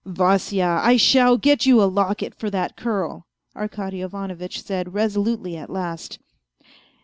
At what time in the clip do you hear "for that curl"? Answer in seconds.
2.33-3.27